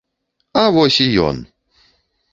[0.61, 1.37] А вось і ён!